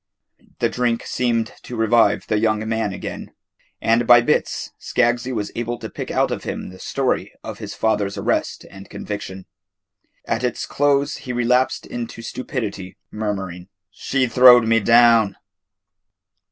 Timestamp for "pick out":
5.91-6.31